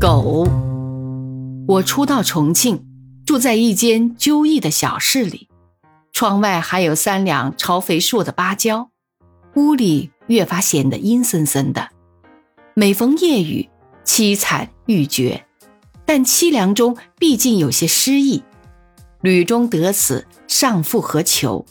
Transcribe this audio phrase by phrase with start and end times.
[0.00, 0.46] 狗。
[1.66, 2.84] 我初到重庆，
[3.26, 5.48] 住在一间旧异的小室里，
[6.12, 8.90] 窗外还有三两朝肥硕的芭蕉，
[9.56, 11.88] 屋里越发显得阴森森的。
[12.74, 13.68] 每逢夜雨，
[14.04, 15.44] 凄惨欲绝，
[16.06, 18.44] 但凄凉中毕竟有些诗意。
[19.20, 21.66] 旅中得此，尚复何求？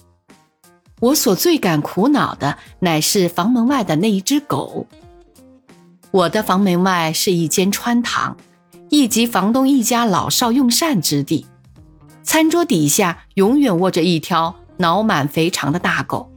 [1.00, 4.86] 我所最感苦恼的，乃是房门外的那一只狗。
[6.18, 8.36] 我的房门外是一间穿堂。
[8.90, 11.46] 一级房东一家老少用膳之地，
[12.24, 16.32] 餐桌底下永远卧着一条脑满肥肠的大狗，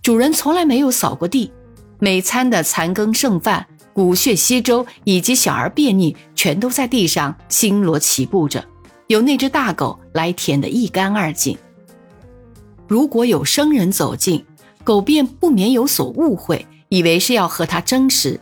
[0.00, 1.50] 主人从来没有扫过地，
[1.98, 8.64] 每餐的残羹剩饭、骨血稀粥以及小儿便溺，全都在地上星罗棋布着，
[9.08, 11.58] 由那只大狗来舔得一干二净。
[12.86, 14.44] 如果有生人走近，
[14.84, 18.38] 狗便不免有所误会，以为是要和它争食，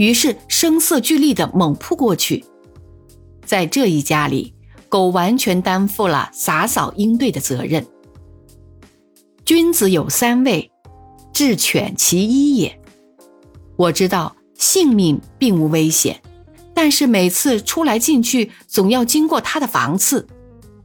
[0.00, 2.42] 于是声色俱厉地猛扑过去。
[3.44, 4.54] 在这一家里，
[4.88, 7.86] 狗完全担负了洒扫应对的责任。
[9.44, 10.70] 君子有三畏，
[11.34, 12.80] 智犬其一也。
[13.76, 16.22] 我知道性命并无危险，
[16.72, 20.26] 但是每次出来进去，总要经过他的房次，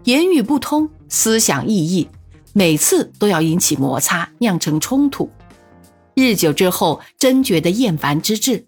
[0.03, 2.09] 言语不通，思想异异，
[2.51, 5.29] 每次都要引起摩擦，酿成冲突。
[6.15, 8.67] 日久之后，真觉得厌烦之至。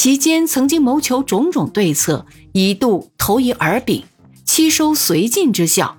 [0.00, 4.04] 其间曾经谋求种种对策，一度投以耳柄，
[4.44, 5.98] 期收绥靖之效。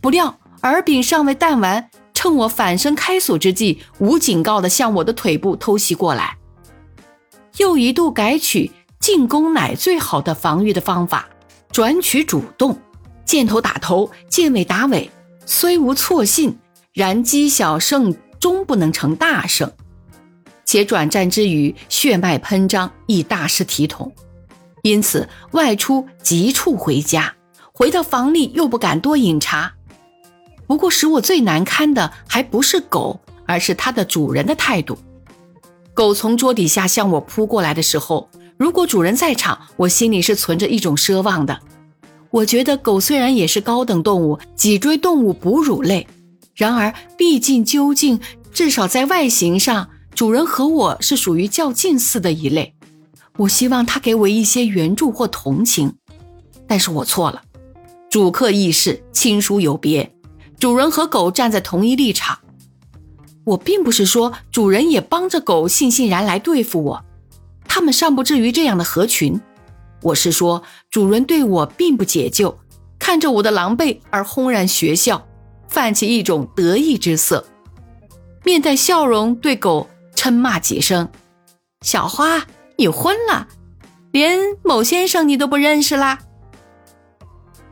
[0.00, 6.38] 不料耳柄尚未弹完，趁我反身开锁之际，无警告地向我的腿部偷袭过来。
[7.56, 11.28] 又一度改取进攻乃最好的防御的方法，
[11.72, 12.78] 转取主动，
[13.24, 15.10] 箭头打头，箭尾打尾，
[15.44, 16.56] 虽无错信，
[16.92, 19.72] 然积小胜终不能成大胜。
[20.70, 24.12] 且转战之余，血脉喷张，亦大失体统，
[24.82, 27.34] 因此外出急处回家，
[27.72, 29.72] 回到房里又不敢多饮茶。
[30.68, 34.96] 不过使我最难堪的，还不是狗，而是它的主人的态度。
[35.92, 41.58] 狗从桌底下向我扑过来的时候，如果主人在场，我心里是存着一种奢望的。
[42.30, 46.06] 我觉得狗虽然也是高等动物，脊椎动物哺乳类，
[46.54, 48.20] 然而毕竟究竟，
[48.52, 49.88] 至少在外形上。
[50.20, 52.74] 主人和我是属于较近似的一类，
[53.38, 55.94] 我希望他给我一些援助或同情，
[56.66, 57.40] 但是我错了。
[58.10, 60.14] 主客意识亲疏有别，
[60.58, 62.38] 主人和狗站在同一立场。
[63.44, 67.02] 我并不是说主人也帮着狗悻悻然来对付我，
[67.64, 69.40] 他们尚不至于这样的合群。
[70.02, 72.58] 我是说，主人对我并不解救，
[72.98, 75.26] 看着我的狼狈而轰然学笑，
[75.66, 77.46] 泛起一种得意之色，
[78.44, 79.88] 面带笑容对狗。
[80.20, 81.08] 嗔骂几声，
[81.80, 82.44] 小花，
[82.76, 83.48] 你昏了，
[84.12, 86.18] 连某先生你都不认识啦？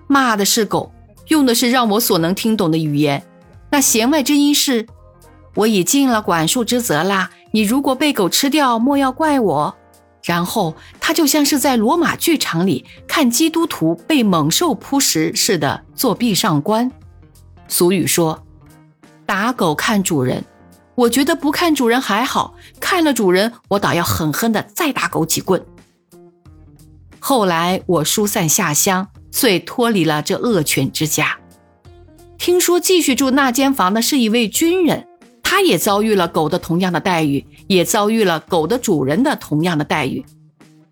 [0.07, 0.91] 骂的是狗，
[1.27, 3.23] 用的是让我所能听懂的语言。
[3.71, 4.87] 那弦外之音是：
[5.57, 9.77] 我已尽了管束之责啦，你如果被狗吃掉，莫要怪我。
[10.25, 16.91] 然后他就像是在罗马剧场里看基督徒被猛兽扑食似的作壁上观。
[17.69, 18.43] 俗语说：
[19.27, 20.43] 打狗看主人。
[20.99, 25.65] 我觉得不看主人还好，看了主人，我倒要狠狠的再打狗几棍。
[27.21, 31.39] 后来我疏散下乡，遂脱离了这恶犬之家。
[32.37, 35.07] 听说继续住那间房的是一位军人，
[35.41, 40.25] 他也遭遇了狗的同样的待遇，也遭遇了狗的主人的同样的待遇。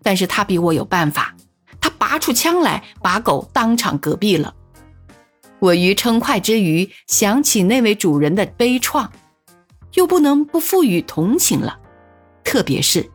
[0.01, 1.35] 但是他比我有办法，
[1.81, 4.53] 他拔出枪来，把狗当场隔毙了。
[5.59, 9.05] 我于称快之余，想起那位主人的悲怆。
[9.93, 11.79] 又不能不赋予同情了，
[12.43, 13.09] 特别是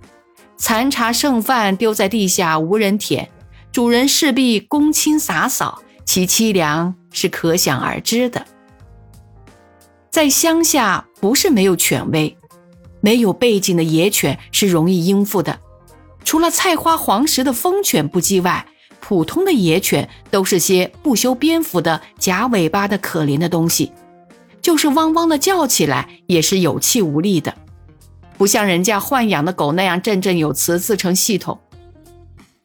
[0.56, 3.30] 残茶剩饭丢在地下无人舔，
[3.72, 8.44] 主人势必公亲洒扫，其凄凉是可想而知的。
[10.10, 12.36] 在乡下，不是没有犬威，
[13.00, 15.58] 没有背景的野犬是容易应付的，
[16.24, 18.66] 除了菜花黄石的疯犬不计外，
[19.00, 23.90] 普通的野犬都是些不修边幅的假尾巴的可怜的东西。
[24.62, 27.54] 就是汪汪的叫起来，也是有气无力的，
[28.38, 31.58] 不像人家豢养的狗那样振振有词，自成系统。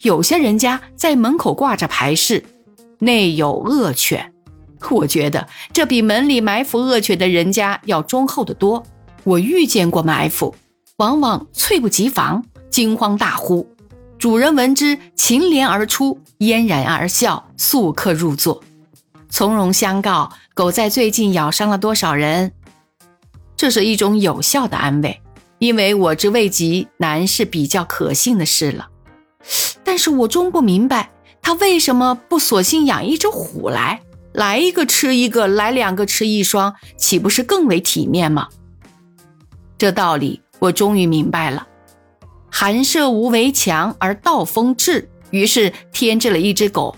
[0.01, 2.45] 有些人家在门口挂着牌示，
[2.99, 4.31] 内有恶犬，
[4.91, 8.83] 我觉得这比门里埋伏恶犬的人家要忠厚的多。
[9.23, 10.55] 我遇见过埋伏，
[10.97, 13.67] 往往猝不及防，惊慌大呼，
[14.19, 18.63] 主人闻之，擒连而出，嫣然而笑，速客入座。
[19.29, 22.51] 从容相告，狗在最近咬伤了多少人？
[23.55, 25.21] 这是一种有效的安慰，
[25.59, 28.87] 因为我之未及，难是比较可信的事了。
[29.83, 34.01] 但是我终不明白，他为什么不索性养一只虎来，
[34.33, 38.47] 来一个吃一个，来两个吃一双，岂不是更为体面吗？
[39.77, 41.67] 这道理我终于明白了。
[42.49, 46.95] 寒舍无围墙而道风至，于是添置了一只狗。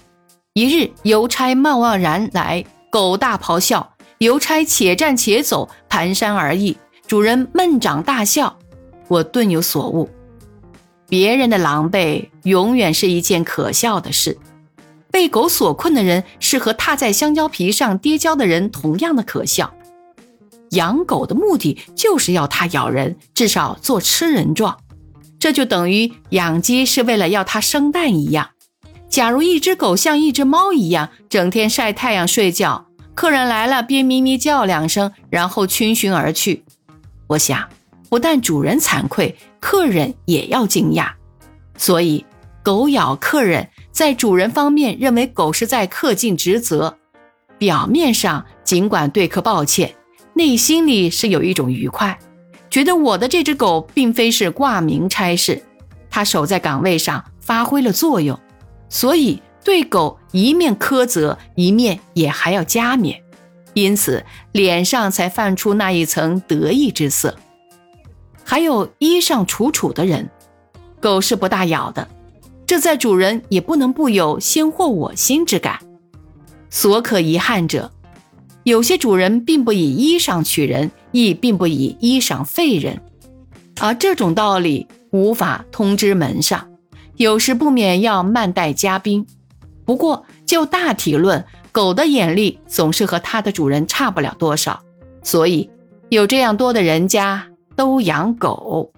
[0.60, 6.76] 一日，邮差贸贸然来，狗大咆哮，邮差且战且走，蹒跚而逸。
[7.08, 8.58] 主人闷掌大笑，
[9.08, 10.10] 我顿有所悟。
[11.08, 14.34] 别人的狼狈，永远是一件可笑的事；
[15.10, 19.74] 被狗所困的人，是和踏在香蕉皮上跌跤的人同样的可笑。
[20.72, 24.78] 养狗的目的就是要它咬人，至少做吃人状。
[25.40, 28.50] 这就等于养鸡是为了要它生蛋一样。
[29.10, 32.86] 假如一只狗像一只猫一样，整天晒太阳睡觉，
[33.16, 36.64] 客人来了便咪咪叫两声，然后逡巡而去。
[37.26, 37.68] 我想，
[38.08, 41.10] 不但主人惭愧，客人也要惊讶。
[41.76, 42.24] 所以，
[42.62, 46.96] 狗咬客人，在主人方面认为狗是在恪尽职责，
[47.58, 49.96] 表面上尽管对客抱歉，
[50.34, 52.18] 内心里是有一种愉快。
[52.70, 55.64] 觉得我的这只狗并非是挂名差事，
[56.12, 58.40] 它守在岗位上发挥了作用，
[58.90, 63.22] 所以对狗一面苛责，一面也还要加冕，
[63.74, 67.36] 因此脸上才泛出那一层得意之色。
[68.44, 70.30] 还有衣上楚楚的人，
[71.00, 72.08] 狗是不大咬的，
[72.66, 75.80] 这在主人也不能不有先获我心之感。
[76.70, 77.92] 所可遗憾者。
[78.64, 83.02] 有些主人并不以衣裳取人，亦并不以衣裳废人，
[83.80, 86.69] 而这种道理无法通知门上，
[87.20, 89.28] 有时不免要慢待嘉宾。
[89.84, 94.82] 不过就大体论，狗的眼力总是和它的主人差不了多少，
[95.22, 95.70] 所以
[96.08, 97.46] 有这样多的人家
[97.76, 98.94] 都养狗。